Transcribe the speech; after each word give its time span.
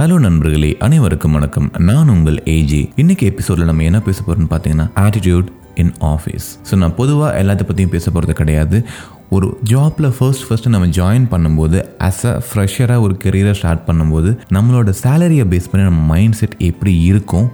Hello 0.00 0.18
நண்பர்களே. 0.18 0.76
அனைவருக்கும் 0.78 1.32
வணக்கம். 1.32 1.70
நான் 1.78 2.08
உங்கள் 2.08 2.36
ஏஜி 2.44 2.90
இன்னைக்கு 2.96 3.24
எபிசோட்ல 3.30 3.64
நம்ம 3.64 3.82
என்ன 3.82 4.00
பேச 4.00 4.22
போகிறோம்னு 4.26 4.50
பார்த்தீங்கன்னா 4.50 4.86
ஆட்டிடியூட் 4.94 5.48
இன் 5.74 5.92
ஆஃபீஸ் 6.00 6.46
ஸோ 6.68 6.76
நான் 6.76 6.94
பொதுவாக 6.94 7.42
எல்லாத்த 7.42 7.62
பற்றியும் 7.62 7.90
பேச 7.90 8.10
போகிறது 8.10 8.32
கிடையாது. 8.32 8.86
ஒரு 9.30 9.58
ஜாப்பில் 9.64 10.08
ஃபர்ஸ்ட் 10.18 10.46
ஃபர்ஸ்ட் 10.48 10.68
நம்ம 10.68 10.86
ஜாயின் 10.86 11.26
பண்ணும்போது 11.30 11.78
ஆஸ் 12.08 12.22
அ 12.24 12.42
ஃப்ரெஷராக 12.48 13.00
ஒரு 13.00 13.16
கெரியரை 13.24 13.50
ஸ்டார்ட் 13.50 13.82
பண்ணும்போது 13.86 14.38
நம்மளோட 14.56 14.94
சேலரியை 15.02 15.46
பேஸ் 15.54 15.70
பண்ணி 15.72 15.86
நம்ம 15.88 16.04
மைண்ட் 16.14 16.32
செட் 16.32 16.56
எப்படி 16.58 16.94
இருக்கும்? 17.02 17.48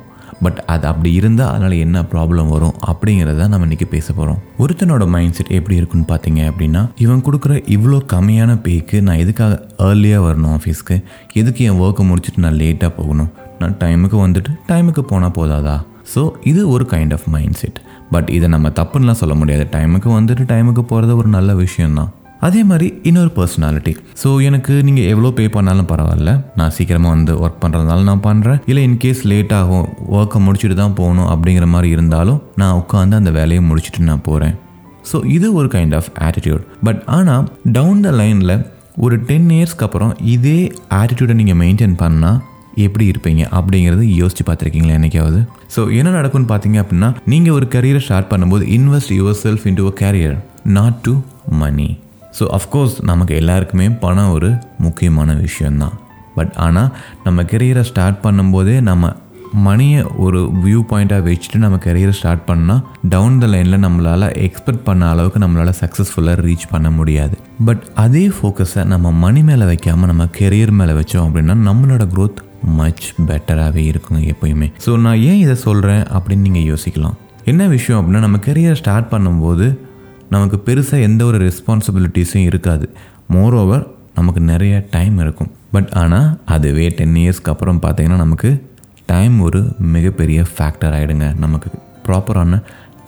பட் 0.45 0.59
அது 0.73 0.85
அப்படி 0.91 1.11
இருந்தால் 1.19 1.51
அதனால் 1.51 1.75
என்ன 1.85 1.99
ப்ராப்ளம் 2.13 2.53
வரும் 2.55 2.75
அப்படிங்கிறத 2.91 3.47
நம்ம 3.53 3.67
இன்றைக்கி 3.69 3.89
பேச 3.95 4.07
போகிறோம் 4.13 4.41
ஒருத்தனோட 4.63 5.05
மைண்ட் 5.15 5.37
செட் 5.39 5.53
எப்படி 5.59 5.79
இருக்குன்னு 5.81 6.11
பார்த்தீங்க 6.13 6.41
அப்படின்னா 6.51 6.83
இவன் 7.05 7.25
கொடுக்குற 7.29 7.55
இவ்வளோ 7.77 8.01
கம்மியான 8.15 8.57
பேக்கு 8.67 9.01
நான் 9.07 9.23
எதுக்காக 9.25 9.61
ஏர்லியாக 9.89 10.27
வரணும் 10.27 10.55
ஆஃபீஸ்க்கு 10.59 10.97
எதுக்கு 11.41 11.65
என் 11.69 11.80
ஒர்க்கை 11.87 12.05
முடிச்சுட்டு 12.11 12.45
நான் 12.47 12.61
லேட்டாக 12.62 12.93
போகணும்? 12.99 13.30
நான் 13.61 13.77
டைமுக்கு 13.85 14.19
வந்துட்டு 14.27 14.52
டைமுக்கு 14.71 15.05
போனால் 15.12 15.37
போதாதா? 15.38 15.77
ஸோ 16.15 16.23
இது 16.51 16.63
ஒரு 16.74 16.87
kind 16.91 17.15
of 17.16 17.29
mind 17.35 17.59
set 17.61 17.79
but 18.11 18.29
இதை 18.38 18.49
நம்ம 18.55 18.69
தப்புன்னெலாம் 18.79 19.21
சொல்ல 19.21 19.35
முடியாது. 19.41 19.65
டைமுக்கு 19.77 20.11
வந்துட்டு 20.19 20.45
டைமுக்கு 20.52 20.83
போகிறது 20.93 21.13
ஒரு 21.21 21.29
நல்ல 21.37 21.51
விஷயம்தான். 21.65 22.11
அதே 22.45 22.65
மாதிரி 22.65 23.01
இன்னொரு 23.03 23.30
பர்சனாலிட்டி 23.37 23.93
ஸோ 24.23 24.43
எனக்கு 24.43 24.73
நீங்கள் 24.83 25.05
எவ்வளோ 25.05 25.30
பே 25.30 25.48
பண்ணாலும் 25.48 25.89
பரவாயில்ல. 25.89 26.30
நான் 26.57 26.71
சீக்கிரமாக 26.71 27.15
வந்து 27.15 27.33
ஒர்க் 27.41 27.62
பண்ணுறதுனால 27.65 28.02
நான் 28.02 28.25
பண்ணுறேன் 28.25 28.61
இல்லை 28.65 28.83
இன்கேஸ் 28.89 29.23
லேட் 29.25 29.52
ஆகும் 29.52 29.87
ஒர்க்கை 30.11 30.39
முடிச்சுட்டு 30.47 30.75
தான் 30.75 30.93
போகணும் 30.93 31.29
அப்படிங்கிற 31.29 31.66
மாதிரி 31.66 31.88
இருந்தாலும் 31.88 32.43
நான் 32.57 32.79
உட்காந்து 32.79 33.15
அந்த 33.15 33.30
வேலையை 33.30 33.62
முடிச்சுட்டு 33.71 33.99
நான் 34.01 34.23
போகிறேன் 34.23 34.55
ஸோ 35.12 35.25
இது 35.27 35.52
ஒரு 35.55 35.69
கைண்ட் 35.69 35.95
ஆஃப் 35.95 36.11
ஆட்டிடியூட் 36.21 36.62
பட் 36.83 37.02
ஆனால் 37.07 37.45
டவுன் 37.73 38.01
த 38.01 38.11
லைனில் 38.12 38.55
ஒரு 38.97 39.21
டென் 39.23 39.49
இயர்ஸ்க்கு 39.51 39.83
அப்புறம் 39.83 40.16
இதே 40.27 40.59
ஆட்டிடியூடை 40.95 41.33
நீங்கள் 41.33 41.57
மெயின்டைன் 41.57 41.97
பண்ணால் 41.99 42.38
எப்படி 42.77 43.07
இருப்பீங்க 43.07 43.43
அப்படிங்கிறது 43.51 44.05
யோசிச்சு 44.21 44.45
பார்த்துருக்கீங்களா 44.47 44.95
என்னைக்காவது? 44.95 45.41
ஸோ 45.77 45.97
என்ன 45.97 46.11
நடக்கும்னு 46.11 46.49
பார்த்தீங்க 46.55 46.79
அப்படின்னா 46.83 47.15
நீங்கள் 47.27 47.52
ஒரு 47.52 47.68
கரியரை 47.68 47.99
ஸ்டார்ட் 47.99 48.33
பண்ணும்போது 48.33 48.66
invest 48.68 49.13
yourself 49.43 49.66
into 49.66 49.87
a 49.87 49.93
career 50.01 50.37
not 50.73 50.95
to 51.02 51.15
money 51.59 51.88
so 52.38 52.45
of course 52.59 52.96
நமக்கு 53.02 53.35
எல்லாருக்குமே 53.35 53.88
பணம் 54.04 54.32
ஒரு 54.37 54.51
முக்கியமான 54.79 55.35
விஷயந்தான் 55.35 55.95
பட் 56.35 56.54
ஆனால் 56.66 56.88
நம்ம 57.24 57.43
கெரியரை 57.43 57.85
ஸ்டார்ட் 57.90 58.24
பண்ணும்போதே 58.24 58.80
நம்ம 58.90 59.13
மணியை 59.66 60.01
ஒரு 60.24 60.38
வியூ 60.65 60.80
பாயிண்ட்டாக 60.90 61.23
வச்சுட்டு 61.27 61.59
நம்ம 61.65 61.77
கெரியரை 61.85 62.15
ஸ்டார்ட் 62.21 62.43
பண்ணால் 62.49 62.80
டவுன் 63.09 63.38
த 63.38 63.46
லைனில் 63.46 63.85
நம்மளால் 63.85 64.27
எக்ஸ்பெக்ட் 64.47 64.84
பண்ண 64.84 65.09
அளவுக்கு 65.09 65.38
நம்மளால் 65.38 65.78
சக்ஸஸ்ஃபுல்லாக 65.81 66.43
ரீச் 66.47 66.65
பண்ண 66.71 66.91
முடியாது. 66.91 67.37
பட் 67.65 67.82
அதே 68.05 68.25
ஃபோக்கஸை 68.28 68.84
நம்ம 68.84 69.12
மணி 69.25 69.43
மேலே 69.43 69.65
வைக்காமல் 69.65 70.06
நம்ம 70.06 70.25
கெரியர் 70.38 70.75
மேலே 70.81 70.93
வச்சோம் 70.93 71.27
அப்படின்னா 71.27 71.56
நம்மளோட 71.69 72.06
க்ரோத் 72.15 72.41
மச் 72.81 73.06
பெட்டராகவே 73.28 73.84
இருக்குங்க 73.93 74.22
எப்பயுமே. 74.34 74.72
ஸோ 74.87 74.99
நான் 74.99 75.21
ஏன் 75.31 75.41
இதை 75.44 75.55
சொல்கிறேன் 75.55 76.05
அப்படின்னு 76.16 76.47
நீங்கள் 76.49 76.69
யோசிக்கலாம். 76.72 77.16
என்ன 77.44 77.66
விஷயம் 77.77 78.00
அப்படின்னா 78.00 78.22
நம்ம 78.27 78.37
கெரியரை 78.47 78.77
ஸ்டார்ட் 78.82 79.10
பண்ணும்போது 79.15 79.66
நமக்கு 80.34 80.59
பெருசாக 80.66 81.06
எந்த 81.09 81.22
ஒரு 81.31 81.38
ரெஸ்பான்சிபிலிட்டிஸும் 81.49 82.47
இருக்காது. 82.50 82.87
மோரோவர் 83.34 83.84
நமக்கு 84.19 84.41
நிறைய 84.53 84.75
டைம் 84.97 85.16
இருக்கும். 85.25 85.50
பட் 85.75 85.91
ஆனால் 86.03 86.28
அதுவே 86.54 86.87
டென் 86.99 87.16
இயர்ஸ்க்கு 87.22 87.53
அப்புறம் 87.53 87.81
பார்த்தீங்கன்னா 87.84 88.19
நமக்கு 88.25 88.50
டைம் 89.12 89.37
ஒரு 89.47 89.60
மிகப்பெரிய 89.94 90.41
ஃபேக்டர் 90.53 90.94
ஆகிடுங்க 90.99 91.27
நமக்கு 91.44 91.71
ப்ராப்பரான 92.06 92.60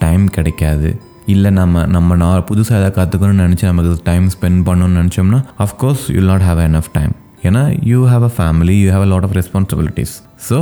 டைம் 0.03 0.25
கிடைக்காது. 0.37 0.89
இல்லை 1.33 1.49
நம்ம 1.59 1.85
நம்ம 1.95 2.15
நான் 2.23 2.45
புதுசாக 2.49 2.79
எதாவது 2.79 2.97
கற்றுக்கணும்னு 2.97 3.45
நினச்சி 3.45 3.65
நமக்கு 3.69 3.93
டைம் 4.09 4.27
ஸ்பெண்ட் 4.35 4.61
பண்ணணும்னு 4.67 4.99
நினச்சோம்னா 5.01 5.39
of course 5.65 6.03
you 6.15 6.21
not 6.29 6.45
have 6.49 6.59
enough 6.67 6.91
time 6.97 7.13
ஏன்னா 7.47 7.63
you 7.91 7.99
have 8.11 8.23
a 8.29 8.31
family 8.37 8.75
you 8.83 8.89
have 8.95 9.05
a 9.07 9.09
lot 9.13 9.25
of 9.27 9.35
responsibilities 9.39 10.13
so 10.49 10.57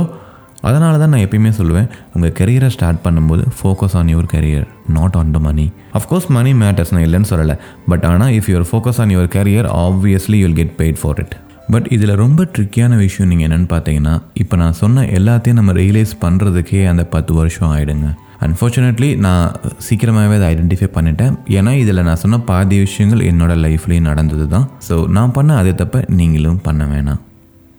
அதனால 0.68 0.92
தான் 1.02 1.12
நான் 1.14 1.24
எப்பயுமே 1.26 1.52
சொல்லுவேன் 1.58 1.88
உங்கள் 2.14 2.34
கெரியரை 2.38 2.70
ஸ்டார்ட் 2.76 3.00
பண்ணும்போது 3.06 3.42
focus 3.58 3.96
on 4.00 4.10
your 4.12 4.30
career 4.34 4.66
not 4.96 5.16
on 5.20 5.32
the 5.36 5.40
money 5.48 5.66
of course 6.00 6.28
money 6.36 6.52
matters 6.62 6.92
நான் 6.94 7.06
இல்லைன்னு 7.08 7.30
சொல்லலை. 7.32 7.56
பட் 7.90 8.06
ஆனால் 8.10 8.32
if 8.38 8.50
your 8.52 8.68
focus 8.70 9.00
on 9.04 9.12
your 9.16 9.32
career 9.36 9.68
obviously 9.86 10.38
you'll 10.44 10.56
get 10.60 10.76
paid 10.80 11.00
for 11.02 11.20
it 11.24 11.34
but 11.74 11.86
இதில் 11.94 12.14
ரொம்ப 12.24 12.40
ட்ரிக்கியான 12.54 12.96
விஷயம் 13.04 13.30
நீங்கள் 13.30 13.46
என்னென்னு 13.48 13.68
பார்த்தீங்கன்னா 13.72 14.14
இப்போ 14.42 14.54
நான் 14.62 14.76
சொன்ன 14.82 15.04
எல்லாத்தையும் 15.18 15.58
நம்ம 15.60 15.72
ரியலைஸ் 15.80 16.14
பண்ணுறதுக்கே 16.24 16.82
அந்த 16.92 17.04
பத்து 17.14 17.34
வருஷம் 17.40 17.70
ஆகிடுங்க 17.74 18.08
அன்ஃபார்ச்சுனேட்லி 18.46 19.08
நான் 19.26 19.44
சீக்கிரமாகவே 19.86 20.34
அதை 20.38 20.48
ஐடென்டிஃபை 20.52 20.88
பண்ணிட்டேன். 20.96 21.34
ஏன்னா 21.58 21.72
இதில் 21.82 22.04
நான் 22.08 22.20
சொன்ன 22.22 22.40
பாதி 22.50 22.78
விஷயங்கள் 22.86 23.22
என்னோடய 23.30 23.62
லைஃப்லேயும் 23.66 24.08
நடந்தது 24.10 24.46
தான் 24.54 24.66
ஸோ 24.88 24.96
நான் 25.18 25.34
பண்ண 25.38 25.56
அதே 25.60 25.72
தப்ப 25.80 26.04
நீங்களும் 26.18 26.60
பண்ண 26.66 26.84
வேணாம். 26.92 27.20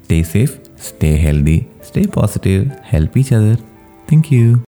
Stay 0.05 0.17
safe 0.33 0.55
stay 0.77 1.17
healthy, 1.17 1.67
stay 1.81 2.07
positive, 2.07 2.71
help 2.79 3.17
each 3.17 3.31
other. 3.31 3.57
Thank 4.07 4.31
you. 4.31 4.63